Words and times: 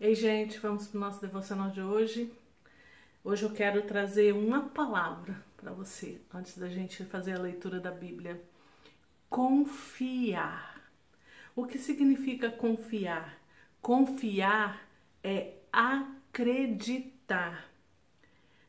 Ei, 0.00 0.12
gente, 0.16 0.58
vamos 0.58 0.88
para 0.88 0.96
o 0.96 1.00
nosso 1.00 1.20
devocional 1.20 1.70
de 1.70 1.80
hoje. 1.80 2.32
Hoje 3.22 3.44
eu 3.44 3.52
quero 3.52 3.82
trazer 3.82 4.34
uma 4.34 4.68
palavra 4.68 5.40
para 5.56 5.72
você, 5.72 6.20
antes 6.34 6.58
da 6.58 6.68
gente 6.68 7.04
fazer 7.04 7.34
a 7.34 7.40
leitura 7.40 7.78
da 7.78 7.92
Bíblia. 7.92 8.42
Confiar. 9.30 10.82
O 11.54 11.64
que 11.64 11.78
significa 11.78 12.50
confiar? 12.50 13.38
Confiar 13.80 14.84
é 15.22 15.58
acreditar. 15.72 17.70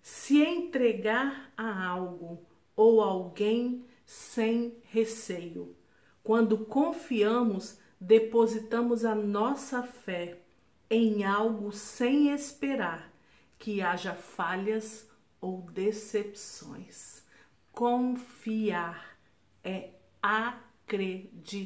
Se 0.03 0.43
entregar 0.43 1.51
a 1.57 1.87
algo 1.87 2.45
ou 2.75 3.01
alguém 3.01 3.83
sem 4.05 4.77
receio. 4.91 5.75
Quando 6.23 6.65
confiamos, 6.65 7.79
depositamos 7.99 9.03
a 9.03 9.15
nossa 9.15 9.81
fé 9.81 10.44
em 10.89 11.23
algo 11.23 11.71
sem 11.71 12.31
esperar 12.31 13.11
que 13.57 13.81
haja 13.81 14.13
falhas 14.13 15.09
ou 15.41 15.61
decepções. 15.71 17.23
Confiar 17.71 19.17
é 19.63 19.89
acreditar, 20.21 21.61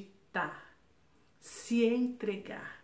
se 1.39 1.85
entregar. 1.85 2.83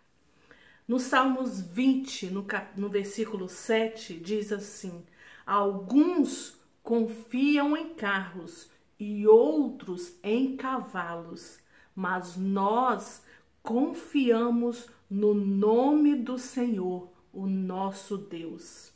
No 0.86 1.00
Salmos 1.00 1.60
20, 1.60 2.30
no, 2.30 2.44
cap... 2.44 2.80
no 2.80 2.88
versículo 2.88 3.48
7, 3.48 4.20
diz 4.20 4.52
assim: 4.52 5.04
Alguns 5.44 6.56
confiam 6.82 7.76
em 7.76 7.94
carros 7.94 8.70
e 8.98 9.26
outros 9.26 10.14
em 10.22 10.56
cavalos, 10.56 11.58
mas 11.94 12.36
nós 12.36 13.24
confiamos 13.66 14.88
no 15.10 15.34
nome 15.34 16.14
do 16.14 16.38
Senhor, 16.38 17.10
o 17.32 17.48
nosso 17.48 18.16
Deus. 18.16 18.92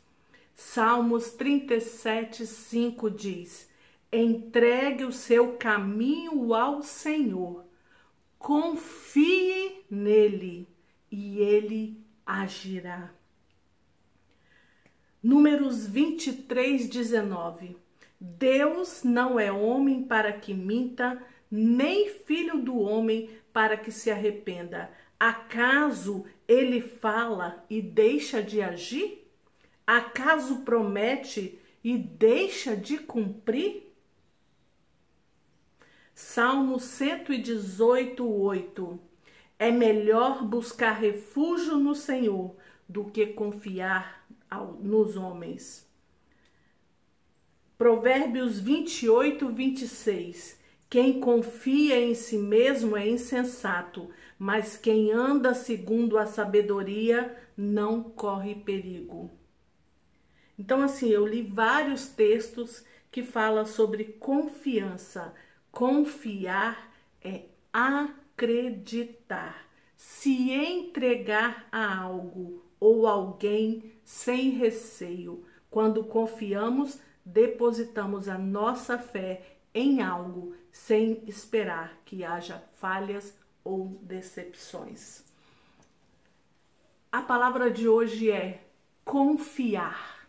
Salmos 0.55 1.33
37, 1.33 2.47
5 2.47 3.11
diz: 3.11 3.69
Entregue 4.13 5.05
o 5.05 5.11
seu 5.11 5.57
caminho 5.57 6.55
ao 6.55 6.85
Senhor, 6.85 7.65
confie 8.39 9.83
nele 9.91 10.69
e 11.11 11.41
ele 11.41 12.01
agirá. 12.25 13.13
Números 15.21 15.85
23, 15.85 16.89
19. 16.89 17.77
Deus 18.21 19.03
não 19.03 19.41
é 19.41 19.51
homem 19.51 20.05
para 20.05 20.33
que 20.33 20.55
minta, 20.55 21.21
nem 21.51 22.09
filho 22.09 22.63
do 22.63 22.79
homem 22.79 23.29
para 23.53 23.77
que 23.77 23.91
se 23.91 24.11
arrependa. 24.11 24.91
Acaso 25.19 26.25
ele 26.49 26.81
fala 26.81 27.65
e 27.69 27.83
deixa 27.83 28.43
de 28.43 28.63
agir? 28.63 29.31
Acaso 29.87 30.61
promete 30.61 31.59
e 31.83 31.97
deixa 31.99 32.77
de 32.77 32.99
cumprir? 32.99 33.93
Salmo 36.15 36.79
118, 36.79 38.27
8. 38.27 39.01
É 39.59 39.71
melhor 39.71 40.45
buscar 40.45 40.93
refúgio 40.93 41.77
no 41.77 41.95
Senhor 41.95 42.55
do 42.89 43.05
que 43.05 43.27
confiar 43.27 44.27
nos 44.81 45.17
homens. 45.17 45.89
Provérbios 47.79 48.61
28, 48.61 49.49
26. 49.49 50.60
Quem 50.91 51.21
confia 51.21 52.01
em 52.01 52.15
si 52.15 52.37
mesmo 52.37 52.97
é 52.97 53.09
insensato, 53.09 54.11
mas 54.37 54.77
quem 54.77 55.13
anda 55.13 55.55
segundo 55.55 56.19
a 56.19 56.27
sabedoria 56.27 57.39
não 57.57 58.03
corre 58.03 58.57
perigo. 58.57 59.31
Então, 60.59 60.83
assim, 60.83 61.09
eu 61.09 61.25
li 61.25 61.43
vários 61.43 62.09
textos 62.09 62.85
que 63.09 63.23
falam 63.23 63.65
sobre 63.65 64.03
confiança. 64.05 65.33
Confiar 65.71 66.93
é 67.23 67.45
acreditar, 67.73 69.69
se 69.97 70.51
entregar 70.51 71.69
a 71.71 71.99
algo 72.03 72.65
ou 72.81 73.07
alguém 73.07 73.93
sem 74.03 74.51
receio. 74.51 75.45
Quando 75.71 76.03
confiamos, 76.03 76.99
depositamos 77.25 78.29
a 78.29 78.37
nossa 78.37 78.99
fé 78.99 79.60
em 79.75 80.03
algo 80.03 80.55
sem 80.73 81.23
esperar 81.27 81.99
que 82.05 82.25
haja 82.25 82.63
falhas 82.75 83.37
ou 83.65 83.99
decepções. 84.03 85.25
A 87.13 87.23
palavra 87.23 87.71
de 87.71 87.89
hoje 87.89 88.31
é 88.31 88.65
confiar. 89.05 90.29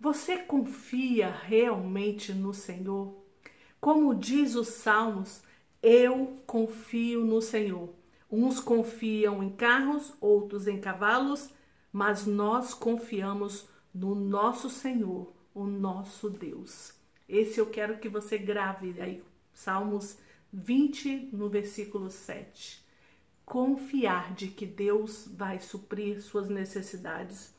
Você 0.00 0.38
confia 0.38 1.30
realmente 1.30 2.32
no 2.32 2.52
Senhor? 2.52 3.14
Como 3.80 4.14
diz 4.14 4.54
os 4.54 4.68
Salmos, 4.68 5.42
eu 5.82 6.40
confio 6.46 7.24
no 7.24 7.40
Senhor. 7.40 7.90
Uns 8.30 8.60
confiam 8.60 9.42
em 9.42 9.50
carros, 9.50 10.12
outros 10.20 10.66
em 10.66 10.80
cavalos, 10.80 11.50
mas 11.92 12.26
nós 12.26 12.74
confiamos 12.74 13.68
no 13.94 14.14
nosso 14.14 14.68
Senhor, 14.68 15.32
o 15.54 15.64
nosso 15.64 16.28
Deus. 16.28 16.97
Esse 17.28 17.60
eu 17.60 17.66
quero 17.66 17.98
que 17.98 18.08
você 18.08 18.38
grave 18.38 18.98
aí, 19.00 19.22
Salmos 19.52 20.18
20, 20.52 21.28
no 21.32 21.48
versículo 21.48 22.10
7. 22.10 22.82
Confiar 23.44 24.32
de 24.34 24.48
que 24.48 24.64
Deus 24.64 25.28
vai 25.30 25.60
suprir 25.60 26.22
suas 26.22 26.48
necessidades. 26.48 27.54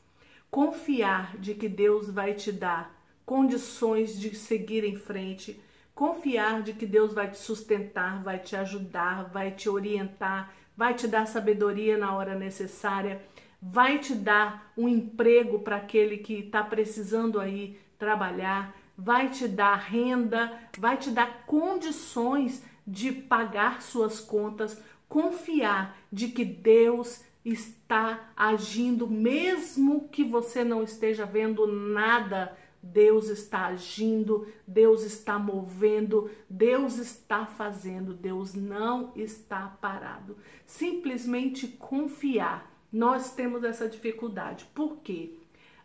Confiar 0.50 1.36
de 1.38 1.54
que 1.54 1.68
Deus 1.68 2.10
vai 2.10 2.34
te 2.34 2.50
dar 2.50 3.00
condições 3.24 4.18
de 4.18 4.34
seguir 4.34 4.82
em 4.82 4.96
frente. 4.96 5.60
Confiar 5.94 6.62
de 6.62 6.72
que 6.72 6.86
Deus 6.86 7.12
vai 7.12 7.30
te 7.30 7.38
sustentar, 7.38 8.22
vai 8.24 8.40
te 8.40 8.56
ajudar, 8.56 9.30
vai 9.30 9.52
te 9.52 9.68
orientar, 9.68 10.52
vai 10.76 10.94
te 10.94 11.06
dar 11.06 11.26
sabedoria 11.26 11.96
na 11.96 12.16
hora 12.16 12.34
necessária, 12.34 13.22
vai 13.62 13.98
te 13.98 14.14
dar 14.14 14.72
um 14.76 14.88
emprego 14.88 15.60
para 15.60 15.76
aquele 15.76 16.18
que 16.18 16.34
está 16.34 16.64
precisando 16.64 17.38
aí 17.38 17.78
trabalhar, 17.98 18.74
vai 19.02 19.30
te 19.30 19.48
dar 19.48 19.76
renda, 19.76 20.52
vai 20.78 20.96
te 20.96 21.10
dar 21.10 21.46
condições 21.46 22.62
de 22.86 23.10
pagar 23.10 23.80
suas 23.80 24.20
contas, 24.20 24.80
confiar 25.08 25.96
de 26.12 26.28
que 26.28 26.44
Deus 26.44 27.24
está 27.42 28.30
agindo, 28.36 29.08
mesmo 29.08 30.08
que 30.08 30.22
você 30.22 30.62
não 30.62 30.82
esteja 30.82 31.24
vendo 31.24 31.66
nada. 31.66 32.56
Deus 32.82 33.28
está 33.28 33.66
agindo, 33.66 34.46
Deus 34.66 35.02
está 35.02 35.38
movendo, 35.38 36.30
Deus 36.48 36.96
está 36.96 37.44
fazendo, 37.44 38.14
Deus 38.14 38.54
não 38.54 39.12
está 39.14 39.76
parado. 39.80 40.36
Simplesmente 40.64 41.68
confiar. 41.68 42.70
Nós 42.90 43.32
temos 43.34 43.64
essa 43.64 43.88
dificuldade. 43.88 44.66
Por 44.74 44.96
quê? 44.98 45.39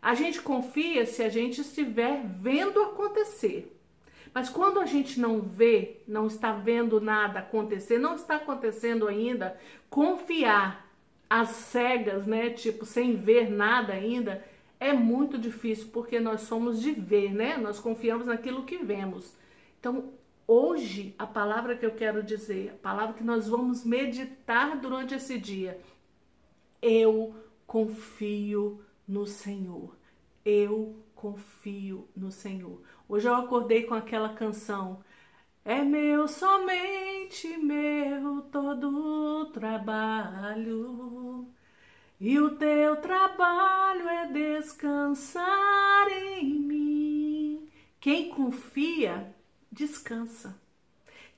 A 0.06 0.14
gente 0.14 0.40
confia 0.40 1.04
se 1.04 1.20
a 1.20 1.28
gente 1.28 1.62
estiver 1.62 2.22
vendo 2.24 2.80
acontecer. 2.80 3.76
Mas 4.32 4.48
quando 4.48 4.78
a 4.78 4.86
gente 4.86 5.18
não 5.18 5.40
vê, 5.40 5.96
não 6.06 6.28
está 6.28 6.52
vendo 6.52 7.00
nada 7.00 7.40
acontecer, 7.40 7.98
não 7.98 8.14
está 8.14 8.36
acontecendo 8.36 9.08
ainda, 9.08 9.58
confiar 9.90 10.88
às 11.28 11.48
cegas, 11.48 12.24
né, 12.24 12.50
tipo 12.50 12.86
sem 12.86 13.16
ver 13.16 13.50
nada 13.50 13.94
ainda, 13.94 14.44
é 14.78 14.92
muito 14.92 15.36
difícil 15.36 15.88
porque 15.92 16.20
nós 16.20 16.42
somos 16.42 16.80
de 16.80 16.92
ver, 16.92 17.34
né? 17.34 17.56
Nós 17.56 17.80
confiamos 17.80 18.26
naquilo 18.26 18.62
que 18.62 18.78
vemos. 18.78 19.34
Então, 19.80 20.12
hoje 20.46 21.16
a 21.18 21.26
palavra 21.26 21.76
que 21.76 21.84
eu 21.84 21.96
quero 21.96 22.22
dizer, 22.22 22.70
a 22.74 22.80
palavra 22.80 23.14
que 23.14 23.24
nós 23.24 23.48
vamos 23.48 23.84
meditar 23.84 24.76
durante 24.76 25.16
esse 25.16 25.36
dia, 25.36 25.80
eu 26.80 27.34
confio 27.66 28.80
no 29.06 29.26
Senhor. 29.26 29.96
Eu 30.44 31.02
confio 31.14 32.08
no 32.16 32.30
Senhor. 32.30 32.82
Hoje 33.08 33.28
eu 33.28 33.34
acordei 33.34 33.84
com 33.84 33.94
aquela 33.94 34.34
canção. 34.34 35.02
É 35.64 35.82
meu, 35.82 36.28
somente 36.28 37.56
meu, 37.56 38.42
todo 38.52 39.46
trabalho. 39.52 41.48
E 42.20 42.38
o 42.38 42.56
teu 42.56 42.96
trabalho 42.96 44.08
é 44.08 44.26
descansar 44.32 46.08
em 46.08 46.58
mim. 46.58 47.68
Quem 48.00 48.30
confia, 48.30 49.34
descansa. 49.70 50.56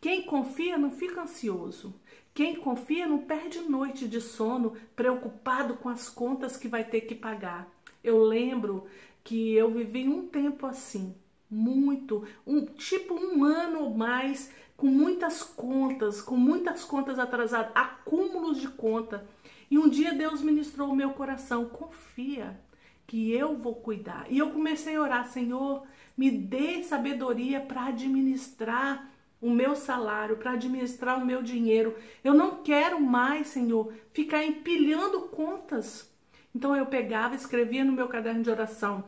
Quem 0.01 0.23
confia 0.23 0.79
não 0.79 0.91
fica 0.91 1.23
ansioso. 1.23 1.95
Quem 2.33 2.55
confia 2.55 3.07
não 3.09 3.19
perde 3.19 3.59
noite 3.61 4.07
de 4.07 4.21
sono 4.21 4.75
preocupado 4.95 5.75
com 5.75 5.89
as 5.89 6.09
contas 6.09 6.57
que 6.57 6.69
vai 6.69 6.85
ter 6.85 7.01
que 7.01 7.15
pagar. 7.15 7.69
Eu 8.03 8.23
lembro 8.23 8.87
que 9.25 9.55
eu 9.55 9.71
vivi 9.73 10.09
um 10.09 10.29
tempo 10.29 10.67
assim, 10.67 11.15
muito, 11.51 12.25
um 12.47 12.65
tipo 12.65 13.15
um 13.15 13.43
ano 13.43 13.81
ou 13.81 13.95
mais, 13.95 14.53
com 14.77 14.87
muitas 14.87 15.43
contas, 15.43 16.23
com 16.23 16.37
muitas 16.37 16.85
contas 16.85 17.19
atrasadas, 17.19 17.73
acúmulos 17.75 18.61
de 18.61 18.69
conta. 18.69 19.27
E 19.69 19.77
um 19.77 19.89
dia 19.89 20.15
Deus 20.15 20.41
ministrou 20.41 20.91
o 20.91 20.97
meu 20.97 21.11
coração: 21.11 21.67
confia 21.67 22.59
que 23.05 23.33
eu 23.33 23.57
vou 23.57 23.75
cuidar. 23.75 24.27
E 24.31 24.39
eu 24.39 24.51
comecei 24.51 24.95
a 24.95 25.03
orar: 25.03 25.29
Senhor, 25.29 25.83
me 26.17 26.31
dê 26.31 26.85
sabedoria 26.85 27.61
para 27.61 27.87
administrar 27.87 29.11
o 29.41 29.51
meu 29.51 29.77
salário, 29.77 30.37
para 30.37 30.53
administrar 30.53 31.19
o 31.19 31.25
meu 31.25 31.43
dinheiro. 31.43 31.97
Eu 32.25 32.35
não 32.35 32.63
quero 32.63 33.01
mais, 33.01 33.49
Senhor, 33.49 33.93
ficar 34.13 34.45
empilhando 34.45 35.23
contas. 35.29 36.13
Então 36.55 36.75
eu 36.75 36.87
pegava, 36.87 37.35
escrevia 37.35 37.85
no 37.85 37.93
meu 37.93 38.09
caderno 38.09 38.43
de 38.43 38.51
oração, 38.51 39.05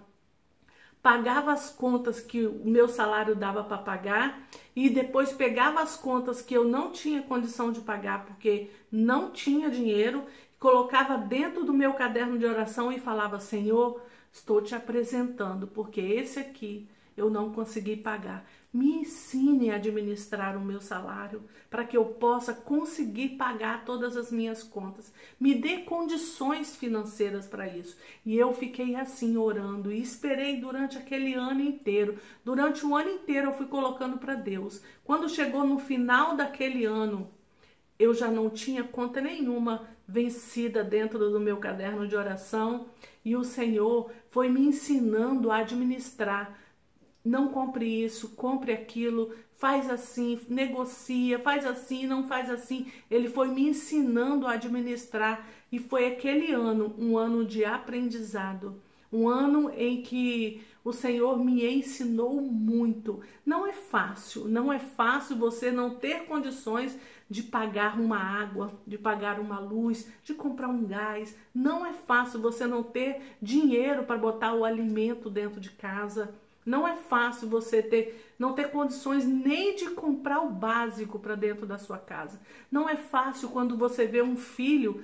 pagava 1.03 1.53
as 1.53 1.71
contas 1.71 2.21
que 2.21 2.47
o 2.47 2.65
meu 2.65 2.87
salário 2.89 3.35
dava 3.35 3.65
para 3.65 3.79
pagar 3.79 4.47
e 4.77 4.89
depois 4.89 5.33
pegava 5.33 5.81
as 5.81 5.97
contas 5.97 6.43
que 6.43 6.55
eu 6.55 6.65
não 6.65 6.93
tinha 6.93 7.23
condição 7.23 7.73
de 7.73 7.81
pagar 7.81 8.27
porque 8.27 8.71
não 8.93 9.31
tinha 9.31 9.71
dinheiro, 9.71 10.25
colocava 10.59 11.17
dentro 11.17 11.65
do 11.65 11.73
meu 11.73 11.95
caderno 11.95 12.39
de 12.39 12.45
oração 12.45 12.93
e 12.93 13.01
falava: 13.01 13.41
Senhor, 13.41 14.01
estou 14.31 14.61
te 14.61 14.75
apresentando 14.75 15.67
porque 15.67 16.01
esse 16.01 16.39
aqui 16.39 16.89
eu 17.17 17.31
não 17.31 17.53
consegui 17.53 17.97
pagar. 17.97 18.49
Me 18.73 19.01
ensine 19.01 19.71
a 19.71 19.75
administrar 19.75 20.57
o 20.57 20.65
meu 20.65 20.81
salário 20.81 21.43
para 21.69 21.85
que 21.85 21.97
eu 21.97 22.05
possa 22.05 22.55
conseguir 22.55 23.31
pagar 23.31 23.85
todas 23.85 24.17
as 24.17 24.31
minhas 24.31 24.63
contas. 24.63 25.13
Me 25.41 25.55
dê 25.55 25.79
condições 25.79 26.77
financeiras 26.77 27.47
para 27.47 27.67
isso. 27.67 27.97
E 28.25 28.37
eu 28.37 28.53
fiquei 28.55 28.95
assim 28.95 29.37
orando 29.37 29.93
e 29.93 30.01
esperei 30.01 30.61
durante 30.61 30.97
aquele 30.97 31.35
ano 31.35 31.61
inteiro. 31.61 32.19
Durante 32.45 32.87
o 32.87 32.95
ano 32.95 33.11
inteiro 33.11 33.49
eu 33.49 33.55
fui 33.55 33.67
colocando 33.67 34.19
para 34.19 34.35
Deus. 34.35 34.81
Quando 35.05 35.29
chegou 35.29 35.67
no 35.67 35.79
final 35.79 36.37
daquele 36.37 36.85
ano, 36.85 37.29
eu 37.99 38.15
já 38.15 38.29
não 38.29 38.49
tinha 38.49 38.85
conta 38.85 39.21
nenhuma 39.21 39.87
vencida 40.07 40.83
dentro 40.83 41.31
do 41.31 41.39
meu 41.39 41.59
caderno 41.59 42.07
de 42.07 42.17
oração 42.17 42.87
e 43.25 43.37
o 43.37 43.45
Senhor 43.45 44.11
foi 44.31 44.49
me 44.49 44.61
ensinando 44.61 45.51
a 45.51 45.59
administrar 45.59 46.59
não 47.25 47.49
compre 47.49 48.05
isso, 48.05 48.31
compre 48.31 48.73
aquilo, 48.73 49.35
faz 49.57 49.91
assim, 49.91 50.41
negocia, 50.49 51.39
faz 51.39 51.67
assim, 51.67 52.07
não 52.07 52.27
faz 52.27 52.49
assim. 52.49 52.91
Ele 53.11 53.29
foi 53.29 53.49
me 53.49 53.69
ensinando 53.69 54.47
a 54.47 54.53
administrar 54.53 55.47
e 55.71 55.79
foi 55.79 56.07
aquele 56.07 56.53
ano, 56.53 56.95
um 56.99 57.19
ano 57.19 57.45
de 57.45 57.65
aprendizado, 57.65 58.81
um 59.13 59.29
ano 59.29 59.71
em 59.77 60.03
que 60.03 60.63
o 60.83 60.93
Senhor 60.93 61.39
me 61.39 61.67
ensinou 61.67 62.41
muito. 62.41 63.21
Não 63.45 63.67
é 63.67 63.73
fácil, 63.73 64.47
não 64.47 64.73
é 64.73 64.79
fácil 64.79 65.37
você 65.37 65.71
não 65.71 65.91
ter 65.91 66.25
condições 66.25 66.99
de 67.29 67.43
pagar 67.43 68.01
uma 68.01 68.19
água, 68.19 68.73
de 68.87 68.99
pagar 68.99 69.39
uma 69.39 69.61
luz, 69.61 70.11
de 70.25 70.35
comprar 70.35 70.69
um 70.69 70.85
gás. 70.85 71.37
Não 71.55 71.85
é 71.85 71.93
fácil 71.93 72.41
você 72.41 72.67
não 72.67 72.83
ter 72.83 73.21
dinheiro 73.41 74.05
para 74.05 74.19
botar 74.19 74.55
o 74.55 74.65
alimento 74.65 75.29
dentro 75.31 75.61
de 75.61 75.71
casa. 75.71 76.35
Não 76.65 76.87
é 76.87 76.97
fácil 76.97 77.49
você 77.49 77.83
ter, 77.83 78.33
não 78.39 78.53
ter 78.53 78.71
condições 78.71 79.27
nem 79.27 79.75
de 79.75 79.91
comprar 79.91 80.41
o 80.41 80.51
básico 80.51 81.19
para 81.19 81.35
dentro 81.35 81.67
da 81.67 81.79
sua 81.79 81.99
casa. 81.99 82.41
Não 82.71 82.89
é 82.89 82.97
fácil 82.97 83.49
quando 83.49 83.77
você 83.77 84.07
vê 84.07 84.23
um 84.23 84.37
filho 84.37 85.03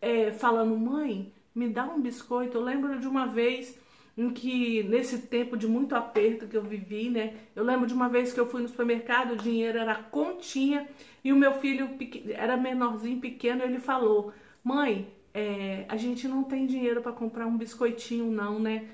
é, 0.00 0.32
falando, 0.32 0.76
mãe, 0.76 1.32
me 1.54 1.68
dá 1.68 1.84
um 1.84 2.00
biscoito. 2.00 2.56
Eu 2.56 2.62
lembro 2.62 2.98
de 2.98 3.06
uma 3.06 3.26
vez 3.26 3.78
em 4.16 4.30
que, 4.30 4.82
nesse 4.82 5.22
tempo 5.22 5.56
de 5.56 5.66
muito 5.66 5.94
aperto 5.94 6.46
que 6.46 6.56
eu 6.56 6.62
vivi, 6.62 7.08
né? 7.08 7.34
Eu 7.56 7.64
lembro 7.64 7.86
de 7.86 7.94
uma 7.94 8.08
vez 8.08 8.32
que 8.32 8.40
eu 8.40 8.46
fui 8.46 8.60
no 8.60 8.68
supermercado, 8.68 9.32
o 9.32 9.36
dinheiro 9.36 9.78
era 9.78 9.94
continha 9.94 10.86
e 11.24 11.32
o 11.32 11.36
meu 11.36 11.54
filho 11.54 11.88
era 12.30 12.56
menorzinho, 12.56 13.20
pequeno, 13.20 13.62
ele 13.62 13.78
falou: 13.78 14.32
Mãe, 14.62 15.08
é, 15.32 15.86
a 15.88 15.96
gente 15.96 16.28
não 16.28 16.44
tem 16.44 16.66
dinheiro 16.66 17.00
para 17.00 17.12
comprar 17.12 17.46
um 17.46 17.56
biscoitinho, 17.56 18.30
não, 18.30 18.58
né? 18.58 18.86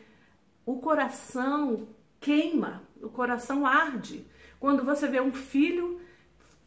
O 0.69 0.81
coração 0.81 1.89
queima, 2.21 2.83
o 3.01 3.09
coração 3.09 3.67
arde. 3.67 4.27
Quando 4.61 4.85
você 4.85 5.09
vê 5.09 5.19
um 5.19 5.33
filho 5.33 5.99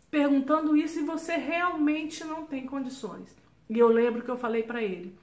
perguntando 0.09 0.75
isso 0.75 0.99
e 0.99 1.05
você 1.05 1.35
realmente 1.35 2.23
não 2.23 2.47
tem 2.47 2.65
condições. 2.65 3.29
E 3.69 3.77
eu 3.77 3.89
lembro 3.89 4.23
que 4.23 4.31
eu 4.31 4.39
falei 4.39 4.63
para 4.63 4.81
ele: 4.81 5.15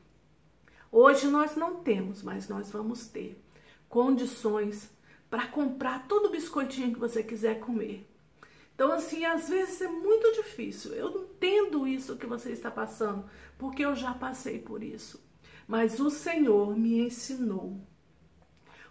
hoje 0.92 1.26
nós 1.26 1.56
não 1.56 1.82
temos, 1.82 2.22
mas 2.22 2.48
nós 2.48 2.70
vamos 2.70 3.08
ter 3.08 3.42
condições 3.88 4.88
para 5.28 5.48
comprar 5.48 6.06
todo 6.06 6.26
o 6.26 6.30
biscoitinho 6.30 6.92
que 6.92 7.00
você 7.00 7.20
quiser 7.20 7.58
comer. 7.58 8.08
Então, 8.76 8.92
assim, 8.92 9.24
às 9.24 9.48
vezes 9.48 9.80
é 9.80 9.88
muito 9.88 10.34
difícil. 10.34 10.92
Eu 10.92 11.24
entendo 11.24 11.84
isso 11.84 12.16
que 12.16 12.26
você 12.26 12.52
está 12.52 12.70
passando, 12.70 13.28
porque 13.58 13.84
eu 13.84 13.96
já 13.96 14.14
passei 14.14 14.60
por 14.60 14.84
isso. 14.84 15.20
Mas 15.66 15.98
o 15.98 16.10
Senhor 16.10 16.76
me 16.76 17.00
ensinou 17.00 17.87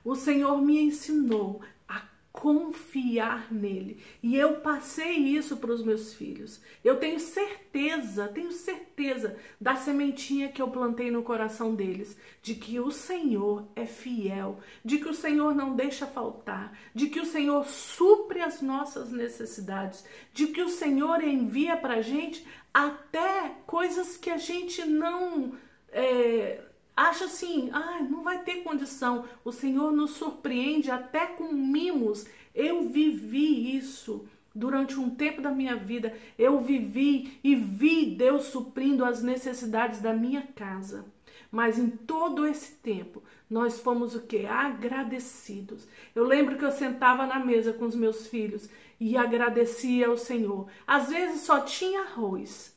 o 0.07 0.15
Senhor 0.15 0.61
me 0.61 0.81
ensinou 0.81 1.61
a 1.85 2.01
confiar 2.31 3.51
nele. 3.51 4.01
E 4.23 4.37
eu 4.37 4.61
passei 4.61 5.17
isso 5.17 5.57
para 5.57 5.73
os 5.73 5.83
meus 5.83 6.13
filhos. 6.13 6.61
Eu 6.81 6.97
tenho 6.97 7.19
certeza, 7.19 8.29
tenho 8.29 8.53
certeza 8.53 9.35
da 9.59 9.75
sementinha 9.75 10.47
que 10.47 10.61
eu 10.61 10.69
plantei 10.69 11.11
no 11.11 11.23
coração 11.23 11.75
deles, 11.75 12.17
de 12.41 12.55
que 12.55 12.79
o 12.79 12.89
Senhor 12.89 13.67
é 13.75 13.85
fiel, 13.85 14.59
de 14.83 14.97
que 14.97 15.09
o 15.09 15.13
Senhor 15.13 15.53
não 15.53 15.75
deixa 15.75 16.07
faltar, 16.07 16.71
de 16.95 17.07
que 17.07 17.19
o 17.19 17.25
Senhor 17.25 17.65
supre 17.65 18.39
as 18.39 18.61
nossas 18.61 19.11
necessidades, 19.11 20.05
de 20.33 20.47
que 20.47 20.61
o 20.61 20.69
Senhor 20.69 21.21
envia 21.21 21.75
para 21.75 21.95
a 21.95 22.01
gente 22.01 22.47
até 22.73 23.57
coisas 23.65 24.15
que 24.15 24.29
a 24.29 24.37
gente 24.37 24.85
não. 24.85 25.51
É, 25.91 26.61
acha 26.97 27.25
assim, 27.25 27.69
ah, 27.71 27.99
não 28.09 28.23
vai 28.23 28.43
ter 28.43 28.63
condição. 28.63 29.25
O 29.45 29.51
Senhor 29.51 29.91
nos 29.91 30.11
surpreende 30.11 30.89
até 30.89 31.27
com 31.27 31.53
mimos. 31.53 32.25
Eu 32.55 32.89
vivi 32.89 33.77
isso 33.77 34.27
durante 34.53 34.99
um 34.99 35.11
tempo 35.11 35.39
da 35.39 35.51
minha 35.51 35.75
vida. 35.75 36.17
Eu 36.39 36.59
vivi 36.59 37.39
e 37.43 37.55
vi 37.55 38.07
Deus 38.07 38.45
suprindo 38.45 39.05
as 39.05 39.21
necessidades 39.21 40.01
da 40.01 40.11
minha 40.11 40.41
casa. 40.55 41.05
Mas 41.51 41.77
em 41.77 41.87
todo 41.87 42.47
esse 42.47 42.73
tempo, 42.77 43.21
nós 43.47 43.79
fomos 43.79 44.15
o 44.15 44.21
que? 44.21 44.47
Agradecidos. 44.47 45.87
Eu 46.15 46.23
lembro 46.23 46.57
que 46.57 46.65
eu 46.65 46.71
sentava 46.71 47.27
na 47.27 47.39
mesa 47.39 47.71
com 47.71 47.85
os 47.85 47.95
meus 47.95 48.27
filhos 48.27 48.67
e 48.99 49.15
agradecia 49.15 50.07
ao 50.07 50.17
Senhor. 50.17 50.67
Às 50.85 51.09
vezes 51.09 51.41
só 51.41 51.59
tinha 51.61 52.01
arroz, 52.01 52.75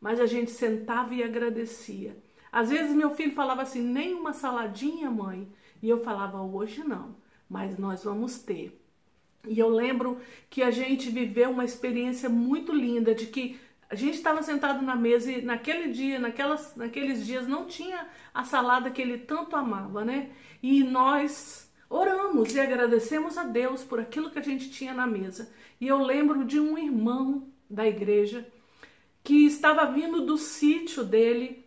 mas 0.00 0.18
a 0.18 0.26
gente 0.26 0.50
sentava 0.50 1.14
e 1.14 1.22
agradecia. 1.22 2.16
Às 2.52 2.68
vezes 2.68 2.94
meu 2.94 3.14
filho 3.14 3.34
falava 3.34 3.62
assim, 3.62 3.80
nem 3.80 4.12
uma 4.12 4.34
saladinha, 4.34 5.10
mãe. 5.10 5.50
E 5.82 5.88
eu 5.88 6.04
falava, 6.04 6.42
hoje 6.42 6.84
não, 6.84 7.16
mas 7.48 7.78
nós 7.78 8.04
vamos 8.04 8.38
ter. 8.38 8.78
E 9.48 9.58
eu 9.58 9.68
lembro 9.68 10.20
que 10.50 10.62
a 10.62 10.70
gente 10.70 11.10
viveu 11.10 11.50
uma 11.50 11.64
experiência 11.64 12.28
muito 12.28 12.72
linda 12.72 13.14
de 13.14 13.26
que 13.26 13.58
a 13.90 13.94
gente 13.94 14.14
estava 14.14 14.42
sentado 14.42 14.82
na 14.82 14.94
mesa 14.94 15.32
e 15.32 15.42
naquele 15.42 15.92
dia, 15.92 16.18
naquelas, 16.18 16.76
naqueles 16.76 17.26
dias, 17.26 17.48
não 17.48 17.66
tinha 17.66 18.06
a 18.32 18.44
salada 18.44 18.90
que 18.90 19.02
ele 19.02 19.18
tanto 19.18 19.56
amava, 19.56 20.04
né? 20.04 20.30
E 20.62 20.82
nós 20.84 21.70
oramos 21.90 22.54
e 22.54 22.60
agradecemos 22.60 23.36
a 23.36 23.44
Deus 23.44 23.82
por 23.82 24.00
aquilo 24.00 24.30
que 24.30 24.38
a 24.38 24.42
gente 24.42 24.70
tinha 24.70 24.94
na 24.94 25.06
mesa. 25.06 25.52
E 25.80 25.88
eu 25.88 25.98
lembro 25.98 26.44
de 26.44 26.58
um 26.60 26.78
irmão 26.78 27.48
da 27.68 27.86
igreja 27.86 28.46
que 29.22 29.44
estava 29.44 29.84
vindo 29.86 30.24
do 30.24 30.38
sítio 30.38 31.04
dele 31.04 31.61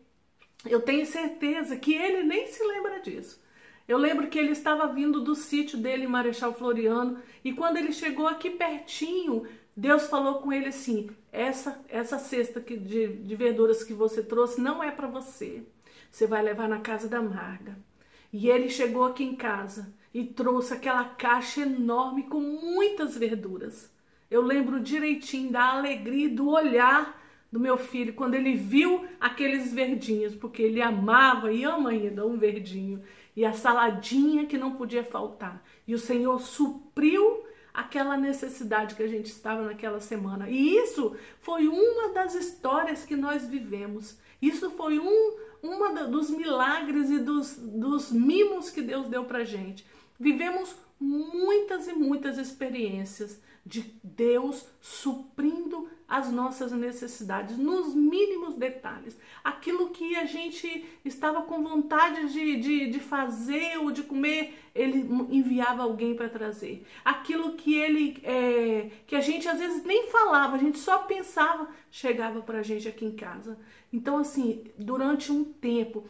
eu 0.65 0.81
tenho 0.81 1.05
certeza 1.05 1.75
que 1.75 1.93
ele 1.93 2.23
nem 2.23 2.47
se 2.47 2.63
lembra 2.63 2.99
disso. 2.99 3.43
Eu 3.87 3.97
lembro 3.97 4.27
que 4.27 4.39
ele 4.39 4.51
estava 4.51 4.87
vindo 4.87 5.21
do 5.21 5.35
sítio 5.35 5.77
dele 5.77 6.07
Marechal 6.07 6.53
Floriano 6.53 7.19
e 7.43 7.53
quando 7.53 7.77
ele 7.77 7.93
chegou 7.93 8.27
aqui 8.27 8.49
pertinho, 8.49 9.47
Deus 9.77 10.07
falou 10.07 10.35
com 10.35 10.51
ele 10.51 10.67
assim: 10.67 11.09
essa 11.31 11.83
essa 11.87 12.17
cesta 12.17 12.59
de, 12.59 13.07
de 13.07 13.35
verduras 13.35 13.83
que 13.83 13.93
você 13.93 14.23
trouxe 14.23 14.59
não 14.59 14.83
é 14.83 14.89
para 14.89 15.07
você. 15.07 15.63
Você 16.09 16.25
vai 16.25 16.41
levar 16.41 16.67
na 16.67 16.79
casa 16.79 17.07
da 17.07 17.21
Marga. 17.21 17.77
E 18.31 18.49
ele 18.49 18.69
chegou 18.69 19.03
aqui 19.03 19.23
em 19.23 19.35
casa 19.35 19.93
e 20.13 20.23
trouxe 20.23 20.73
aquela 20.73 21.03
caixa 21.05 21.61
enorme 21.61 22.23
com 22.23 22.39
muitas 22.39 23.17
verduras. 23.17 23.93
Eu 24.31 24.41
lembro 24.41 24.79
direitinho 24.79 25.51
da 25.51 25.73
alegria 25.73 26.29
do 26.29 26.49
olhar 26.49 27.21
do 27.51 27.59
meu 27.59 27.77
filho 27.77 28.13
quando 28.13 28.35
ele 28.35 28.55
viu 28.55 29.05
aqueles 29.19 29.73
verdinhos, 29.73 30.35
porque 30.35 30.61
ele 30.61 30.81
amava 30.81 31.51
e 31.51 31.63
ama 31.63 31.91
ainda 31.91 32.25
um 32.25 32.37
verdinho, 32.37 33.01
e 33.35 33.45
a 33.45 33.53
saladinha 33.53 34.45
que 34.45 34.57
não 34.57 34.75
podia 34.75 35.03
faltar. 35.03 35.63
E 35.87 35.93
o 35.93 35.99
Senhor 35.99 36.39
supriu 36.39 37.45
aquela 37.73 38.17
necessidade 38.17 38.95
que 38.95 39.03
a 39.03 39.07
gente 39.07 39.27
estava 39.27 39.63
naquela 39.63 39.99
semana. 39.99 40.49
E 40.49 40.77
isso 40.77 41.15
foi 41.41 41.67
uma 41.67 42.13
das 42.13 42.33
histórias 42.33 43.05
que 43.05 43.15
nós 43.15 43.45
vivemos. 43.45 44.17
Isso 44.41 44.71
foi 44.71 44.99
um 44.99 45.45
uma 45.65 46.03
dos 46.03 46.29
milagres 46.29 47.09
e 47.09 47.17
dos, 47.17 47.57
dos 47.57 48.11
mimos 48.11 48.69
que 48.69 48.81
Deus 48.81 49.07
deu 49.07 49.25
pra 49.25 49.43
gente. 49.43 49.85
Vivemos 50.19 50.75
muitas 50.99 51.87
e 51.87 51.93
muitas 51.93 52.37
experiências 52.37 53.41
de 53.65 53.81
Deus 54.03 54.67
suprindo 54.79 55.89
as 56.07 56.31
nossas 56.31 56.71
necessidades, 56.71 57.57
nos 57.57 57.95
mínimos 57.95 58.53
detalhes. 58.53 59.17
Aquilo 59.43 59.89
que 59.89 60.15
a 60.15 60.25
gente 60.25 60.85
estava 61.03 61.41
com 61.41 61.63
vontade 61.63 62.31
de, 62.31 62.57
de, 62.57 62.89
de 62.91 62.99
fazer 62.99 63.77
ou 63.79 63.91
de 63.91 64.03
comer, 64.03 64.53
ele 64.73 64.99
enviava 65.29 65.83
alguém 65.83 66.15
para 66.15 66.29
trazer. 66.29 66.85
Aquilo 67.03 67.53
que 67.53 67.73
ele 67.75 68.19
é, 68.23 68.91
que 69.07 69.15
a 69.15 69.21
gente 69.21 69.47
às 69.47 69.59
vezes 69.59 69.83
nem 69.83 70.07
falava, 70.11 70.55
a 70.55 70.59
gente 70.59 70.77
só 70.77 70.99
pensava, 70.99 71.69
chegava 71.89 72.41
para 72.41 72.59
a 72.59 72.63
gente 72.63 72.87
aqui 72.87 73.05
em 73.05 73.15
casa. 73.15 73.57
Então, 73.91 74.17
assim, 74.17 74.63
durante 74.77 75.31
um 75.31 75.43
tempo, 75.43 76.07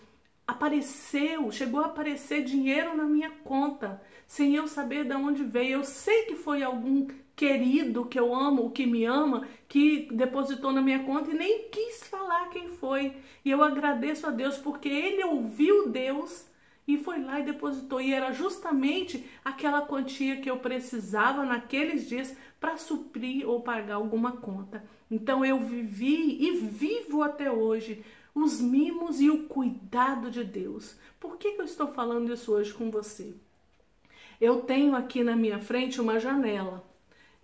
apareceu, 0.48 1.52
chegou 1.52 1.80
a 1.80 1.86
aparecer 1.86 2.44
dinheiro 2.44 2.96
na 2.96 3.06
minha 3.06 3.32
conta, 3.44 4.02
sem 4.28 4.56
eu 4.56 4.68
saber 4.68 5.06
de 5.06 5.16
onde 5.16 5.44
veio. 5.44 5.80
Eu 5.80 5.84
sei 5.84 6.24
que 6.24 6.36
foi 6.36 6.64
algum 6.64 7.08
querido 7.36 8.06
que 8.06 8.20
eu 8.20 8.34
amo, 8.34 8.72
que 8.72 8.86
me 8.86 9.06
ama, 9.06 9.48
que 9.76 10.08
depositou 10.10 10.72
na 10.72 10.82
minha 10.82 11.04
conta 11.04 11.32
e 11.32 11.34
nem 11.34 11.68
quis 11.68 12.02
falar 12.08 12.48
quem 12.48 12.70
foi. 12.70 13.12
E 13.44 13.52
eu 13.52 13.62
agradeço 13.62 14.26
a 14.26 14.30
Deus 14.30 14.58
porque 14.58 14.88
ele 14.88 15.22
ouviu 15.26 15.90
Deus 15.90 16.46
e 16.88 16.98
foi 16.98 17.22
lá 17.22 17.42
e 17.42 17.44
depositou. 17.44 18.00
E 18.00 18.14
era 18.14 18.32
justamente 18.32 19.30
aquela 19.44 19.82
quantia 19.82 20.38
que 20.38 20.50
eu 20.50 20.60
precisava 20.60 21.44
naqueles 21.44 22.08
dias 22.08 22.34
para 22.58 22.78
suprir 22.78 23.46
ou 23.46 23.64
pagar 23.64 23.96
alguma 23.96 24.38
conta. 24.38 24.82
Então 25.12 25.44
eu 25.44 25.60
vivi 25.60 26.42
e 26.42 26.52
vivo 26.52 27.22
até 27.22 27.52
hoje 27.52 28.02
os 28.34 28.62
mimos 28.62 29.20
e 29.20 29.30
o 29.30 29.44
cuidado 29.44 30.32
de 30.32 30.46
Deus. 30.46 30.98
Por 31.20 31.36
que, 31.36 31.52
que 31.52 31.60
eu 31.60 31.66
estou 31.66 31.88
falando 31.88 32.32
isso 32.32 32.54
hoje 32.54 32.74
com 32.74 32.90
você? 32.90 33.36
Eu 34.40 34.62
tenho 34.62 34.96
aqui 34.96 35.22
na 35.22 35.36
minha 35.36 35.60
frente 35.60 36.00
uma 36.00 36.18
janela 36.18 36.82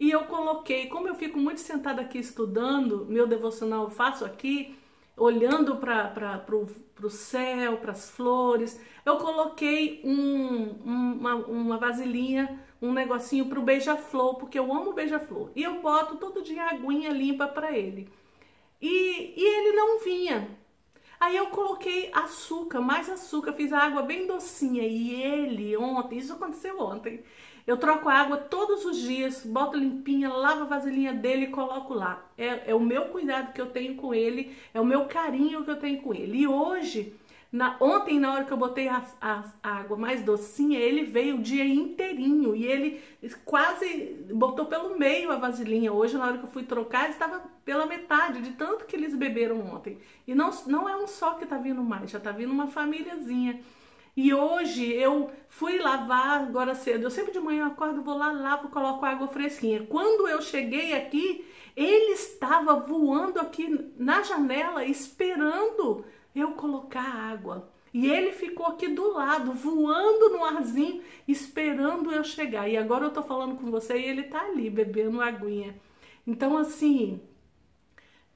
e 0.02 0.10
eu 0.10 0.24
coloquei, 0.24 0.88
como 0.88 1.08
eu 1.08 1.14
fico 1.14 1.38
muito 1.38 1.62
sentada 1.62 2.02
aqui 2.02 2.18
estudando, 2.18 3.06
meu 3.06 3.28
devocional 3.28 3.84
eu 3.84 3.92
faço 3.92 4.26
aqui, 4.26 4.76
olhando 5.16 5.76
para 5.76 6.44
o 7.04 7.10
céu, 7.12 7.78
para 7.78 7.92
as 7.92 8.10
flores, 8.10 8.82
eu 9.06 9.18
coloquei 9.18 10.02
um, 10.04 10.72
uma, 10.84 11.36
uma 11.36 11.78
vasilhinha, 11.78 12.60
um 12.82 12.92
negocinho 12.92 13.46
para 13.46 13.60
o 13.60 13.62
beija-flor, 13.62 14.40
porque 14.40 14.58
eu 14.58 14.74
amo 14.74 14.92
beija-flor. 14.92 15.52
E 15.56 15.62
eu 15.62 15.80
boto 15.84 16.18
todo 16.18 16.42
dia 16.42 16.64
aguinha 16.64 17.12
limpa 17.12 17.48
para 17.48 17.72
ele. 17.72 18.10
E, 18.82 19.36
e 19.38 19.44
ele 19.44 19.76
não 19.76 20.00
vinha. 20.00 20.50
Aí 21.20 21.38
eu 21.38 21.52
coloquei 21.52 22.10
açúcar, 22.12 22.82
mais 22.82 23.08
açúcar, 23.08 23.54
fiz 23.54 23.72
a 23.72 23.78
água 23.78 24.02
bem 24.02 24.26
docinha. 24.26 24.82
E 24.82 25.14
ele, 25.14 25.78
ontem, 25.78 26.18
isso 26.18 26.34
aconteceu 26.34 26.80
ontem, 26.80 27.24
eu 27.66 27.78
troco 27.78 28.10
a 28.10 28.14
água 28.14 28.38
todos 28.38 28.86
os 28.86 28.98
dias, 28.98 29.46
boto 29.46 29.78
limpinha, 29.78 30.30
lavo 30.30 30.64
a 30.64 30.66
vasilhinha 30.66 31.14
dele 31.14 31.46
e 31.46 31.52
coloco 31.52 31.94
lá. 31.94 32.24
É, 32.38 32.72
é 32.72 32.76
o 32.76 32.80
meu 32.80 33.06
cuidado 33.06 33.54
que 33.54 33.62
eu 33.62 33.68
tenho 33.68 33.96
com 33.96 34.14
ele, 34.14 34.56
é 34.74 34.82
o 34.82 34.86
meu 34.86 35.06
carinho 35.06 35.64
que 35.64 35.72
eu 35.72 35.78
tenho 35.78 36.02
com 36.02 36.14
ele. 36.14 36.40
E 36.40 36.48
hoje, 36.48 37.16
na, 37.52 37.76
ontem, 37.82 38.18
na 38.18 38.34
hora 38.34 38.46
que 38.46 38.52
eu 38.54 38.58
botei 38.58 38.88
a, 38.88 39.04
a, 39.20 39.44
a, 39.62 39.76
água 39.80 39.98
mais 39.98 40.24
docinha, 40.24 40.80
ele 40.80 41.04
veio 41.04 41.36
o 41.36 41.42
dia 41.42 41.66
inteirinho 41.66 42.56
e 42.56 42.66
ele 42.66 43.02
quase 43.44 44.26
botou 44.34 44.68
pelo 44.68 44.98
meio 44.98 45.32
a 45.32 45.36
vasilhinha. 45.36 45.92
Hoje, 45.92 46.18
na 46.18 46.28
hora 46.28 46.38
que 46.38 46.46
eu 46.46 46.52
fui 46.52 46.64
trocar, 46.64 47.10
estava 47.10 47.44
pela 47.66 47.86
metade 47.86 48.42
de 48.42 48.52
tanto 48.52 48.86
que 48.86 48.96
eles 48.96 49.14
beberam 49.14 49.60
ontem. 49.60 50.00
E 50.26 50.34
não, 50.34 50.50
não 50.66 50.88
é 50.88 50.96
um 50.96 51.08
só 51.08 51.34
que 51.34 51.44
está 51.44 51.58
vindo 51.58 51.84
mais, 51.84 52.10
já 52.10 52.20
está 52.20 52.32
vindo 52.32 52.54
uma 52.54 52.68
famíliazinha. 52.68 53.60
E 54.16 54.34
hoje 54.34 54.92
eu 54.92 55.32
fui 55.48 55.78
lavar 55.78 56.42
agora 56.42 56.76
cedo. 56.76 57.04
Eu 57.04 57.12
sempre 57.12 57.32
de 57.32 57.40
manhã 57.40 57.68
acordo, 57.68 58.02
vou 58.02 58.18
lá, 58.18 58.32
lavo, 58.32 58.70
coloco 58.70 59.06
água 59.06 59.28
fresquinha. 59.28 59.86
Quando 59.88 60.28
eu 60.28 60.42
cheguei 60.42 60.94
aqui, 60.94 61.46
ele 61.76 62.14
estava 62.14 62.76
voando 62.76 63.40
aqui 63.40 63.92
na 63.98 64.22
janela 64.22 64.84
esperando 64.84 66.04
eu 66.36 66.52
colocar 66.52 67.04
água. 67.04 67.70
E 67.94 68.10
ele 68.10 68.32
ficou 68.32 68.66
aqui 68.68 68.88
do 68.88 69.14
lado, 69.14 69.54
voando 69.54 70.30
no 70.30 70.46
arzinho, 70.46 71.02
esperando 71.28 72.12
eu 72.12 72.24
chegar. 72.24 72.70
E 72.70 72.78
agora 72.78 73.06
eu 73.06 73.12
tô 73.12 73.22
falando 73.22 73.56
com 73.58 73.70
você 73.70 73.98
e 73.98 74.06
ele 74.06 74.24
tá 74.24 74.42
ali 74.42 74.70
bebendo 74.70 75.22
aguinha. 75.22 75.76
Então, 76.26 76.58
assim, 76.58 77.22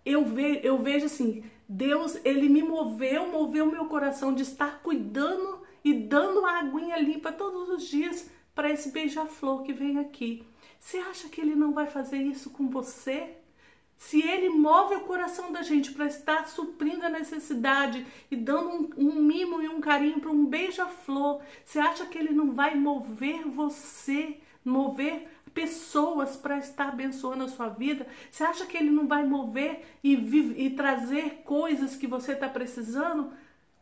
eu, 0.05 0.25
eu 0.61 0.77
vejo 0.77 1.05
assim, 1.05 1.43
Deus, 1.67 2.19
ele 2.25 2.49
me 2.49 2.61
moveu, 2.61 3.27
moveu 3.27 3.65
meu 3.65 3.85
coração 3.85 4.33
de 4.33 4.43
estar 4.43 4.81
cuidando 4.81 5.64
e 5.85 5.93
dando 5.93 6.39
uma 6.39 6.57
aguinha 6.57 6.97
limpa 6.97 7.31
todos 7.31 7.69
os 7.69 7.87
dias 7.87 8.27
para 8.55 8.71
esse 8.71 8.89
beija-flor 8.89 9.61
que 9.61 9.71
vem 9.71 9.99
aqui. 9.99 10.43
Você 10.79 10.97
acha 10.97 11.29
que 11.29 11.39
ele 11.39 11.53
não 11.53 11.73
vai 11.73 11.85
fazer 11.85 12.17
isso 12.17 12.49
com 12.49 12.67
você? 12.67 13.37
Se 13.95 14.19
ele 14.19 14.49
move 14.49 14.95
o 14.95 15.01
coração 15.01 15.51
da 15.51 15.61
gente 15.61 15.91
para 15.91 16.07
estar 16.07 16.47
suprindo 16.47 17.05
a 17.05 17.09
necessidade 17.09 18.03
e 18.31 18.35
dando 18.35 18.69
um, 18.69 18.89
um 18.97 19.21
mimo 19.21 19.61
e 19.61 19.69
um 19.69 19.79
carinho 19.79 20.19
para 20.19 20.31
um 20.31 20.45
beija-flor, 20.45 21.41
você 21.63 21.77
acha 21.77 22.07
que 22.07 22.17
ele 22.17 22.33
não 22.33 22.51
vai 22.51 22.73
mover 22.73 23.47
você, 23.47 24.39
mover 24.65 25.27
pessoas 25.53 26.35
para 26.35 26.57
estar 26.57 26.89
abençoando 26.89 27.43
a 27.43 27.47
sua 27.47 27.69
vida? 27.69 28.07
Você 28.31 28.43
acha 28.43 28.65
que 28.65 28.75
ele 28.75 28.89
não 28.89 29.07
vai 29.07 29.23
mover 29.23 29.85
e, 30.03 30.13
e 30.13 30.71
trazer 30.71 31.43
coisas 31.45 31.95
que 31.95 32.07
você 32.07 32.31
está 32.31 32.49
precisando? 32.49 33.31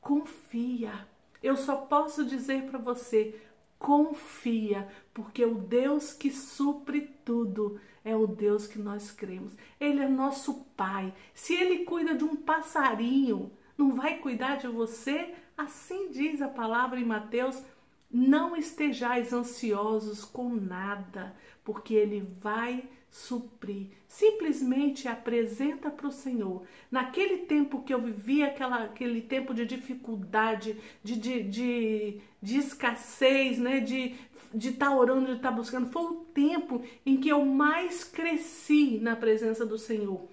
Confia. 0.02 1.13
Eu 1.44 1.58
só 1.58 1.76
posso 1.76 2.26
dizer 2.26 2.64
para 2.64 2.80
você: 2.80 3.40
confia, 3.78 4.88
porque 5.14 5.44
o 5.44 5.56
Deus 5.56 6.14
que 6.14 6.32
supre 6.32 7.02
tudo 7.26 7.80
é 8.04 8.16
o 8.16 8.26
Deus 8.26 8.66
que 8.66 8.80
nós 8.80 9.12
cremos. 9.12 9.54
Ele 9.80 10.02
é 10.02 10.08
nosso 10.08 10.66
Pai. 10.76 11.14
Se 11.34 11.54
ele 11.54 11.84
cuida 11.84 12.16
de 12.16 12.24
um 12.24 12.36
passarinho, 12.36 13.52
não 13.78 13.94
vai 13.94 14.20
cuidar 14.20 14.56
de 14.56 14.68
você? 14.68 15.36
Assim 15.58 16.10
diz 16.10 16.42
a 16.42 16.48
palavra 16.48 17.00
em 17.00 17.06
Mateus. 17.06 17.62
Não 18.10 18.56
estejais 18.56 19.34
ansiosos 19.34 20.24
com 20.24 20.50
nada, 20.50 21.36
porque 21.64 21.94
ele 21.94 22.22
vai 22.40 22.88
suprir. 23.14 23.90
Simplesmente 24.08 25.08
apresenta 25.08 25.92
para 25.92 26.08
o 26.08 26.12
Senhor. 26.12 26.64
Naquele 26.90 27.46
tempo 27.46 27.84
que 27.84 27.94
eu 27.94 28.02
vivi, 28.02 28.42
aquela, 28.42 28.86
aquele 28.86 29.22
tempo 29.22 29.54
de 29.54 29.68
dificuldade, 29.68 30.76
de, 31.04 31.16
de, 31.16 31.44
de, 31.44 32.22
de 32.42 32.58
escassez, 32.58 33.60
né? 33.60 33.80
de 33.80 34.16
de 34.56 34.70
estar 34.70 34.90
tá 34.92 34.96
orando, 34.96 35.26
de 35.26 35.38
estar 35.38 35.50
tá 35.50 35.56
buscando, 35.56 35.90
foi 35.90 36.04
o 36.04 36.26
tempo 36.32 36.84
em 37.04 37.18
que 37.18 37.28
eu 37.28 37.44
mais 37.44 38.04
cresci 38.04 39.00
na 39.02 39.16
presença 39.16 39.66
do 39.66 39.80
Senhor. 39.80 40.30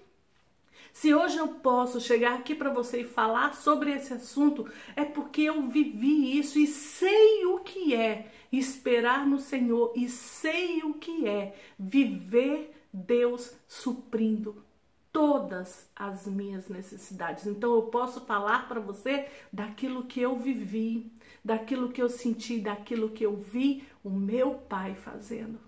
Se 0.93 1.11
hoje 1.11 1.37
eu 1.37 1.47
posso 1.47 1.99
chegar 1.99 2.35
aqui 2.35 2.53
para 2.53 2.69
você 2.69 3.01
e 3.01 3.05
falar 3.05 3.55
sobre 3.55 3.91
esse 3.91 4.13
assunto, 4.13 4.69
é 4.95 5.03
porque 5.03 5.41
eu 5.41 5.67
vivi 5.69 6.37
isso 6.37 6.59
e 6.59 6.67
sei 6.67 7.45
o 7.45 7.59
que 7.59 7.95
é 7.95 8.31
esperar 8.51 9.25
no 9.25 9.39
Senhor 9.39 9.93
e 9.95 10.09
sei 10.09 10.83
o 10.83 10.93
que 10.93 11.27
é 11.27 11.55
viver 11.77 12.75
Deus 12.93 13.55
suprindo 13.67 14.63
todas 15.11 15.89
as 15.95 16.25
minhas 16.25 16.67
necessidades. 16.69 17.45
Então 17.45 17.73
eu 17.75 17.83
posso 17.83 18.21
falar 18.21 18.67
para 18.67 18.79
você 18.79 19.27
daquilo 19.51 20.05
que 20.05 20.21
eu 20.21 20.37
vivi, 20.37 21.11
daquilo 21.43 21.91
que 21.91 22.01
eu 22.01 22.09
senti, 22.09 22.59
daquilo 22.59 23.09
que 23.09 23.25
eu 23.25 23.35
vi 23.35 23.83
o 24.03 24.09
meu 24.09 24.55
pai 24.55 24.95
fazendo, 24.95 25.59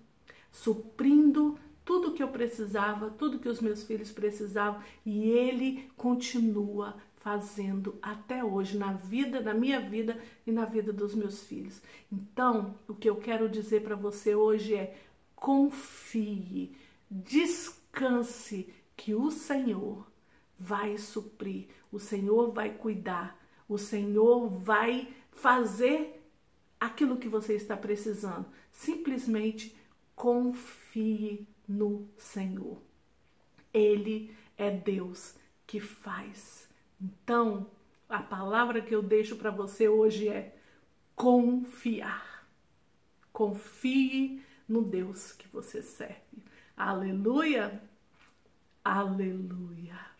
suprindo 0.50 1.58
tudo 1.84 2.12
que 2.12 2.22
eu 2.22 2.28
precisava, 2.28 3.10
tudo 3.10 3.38
que 3.38 3.48
os 3.48 3.60
meus 3.60 3.84
filhos 3.84 4.10
precisavam, 4.10 4.80
e 5.04 5.28
ele 5.28 5.90
continua 5.96 6.96
fazendo 7.24 7.98
até 8.02 8.44
hoje 8.44 8.76
na 8.76 8.92
vida, 8.92 9.40
na 9.40 9.54
minha 9.54 9.80
vida 9.80 10.22
e 10.46 10.52
na 10.52 10.66
vida 10.66 10.92
dos 10.92 11.14
meus 11.14 11.42
filhos. 11.42 11.80
Então, 12.12 12.78
o 12.86 12.94
que 12.94 13.08
eu 13.08 13.16
quero 13.16 13.48
dizer 13.48 13.82
para 13.82 13.96
você 13.96 14.34
hoje 14.34 14.74
é: 14.74 14.94
confie, 15.34 16.76
descanse 17.10 18.70
que 18.94 19.14
o 19.14 19.30
Senhor 19.30 20.06
vai 20.58 20.98
suprir, 20.98 21.68
o 21.90 21.98
Senhor 21.98 22.52
vai 22.52 22.74
cuidar, 22.74 23.40
o 23.66 23.78
Senhor 23.78 24.46
vai 24.50 25.08
fazer 25.32 26.22
aquilo 26.78 27.16
que 27.16 27.28
você 27.28 27.54
está 27.54 27.74
precisando. 27.74 28.44
Simplesmente 28.70 29.74
confie 30.14 31.48
no 31.66 32.06
Senhor. 32.18 32.76
Ele 33.72 34.30
é 34.58 34.70
Deus 34.70 35.34
que 35.66 35.80
faz. 35.80 36.63
Então, 37.04 37.70
a 38.08 38.22
palavra 38.22 38.80
que 38.80 38.94
eu 38.94 39.02
deixo 39.02 39.36
para 39.36 39.50
você 39.50 39.86
hoje 39.88 40.26
é 40.26 40.56
confiar. 41.14 42.48
Confie 43.30 44.42
no 44.66 44.82
Deus 44.82 45.32
que 45.32 45.46
você 45.48 45.82
serve. 45.82 46.42
Aleluia! 46.74 47.82
Aleluia! 48.82 50.13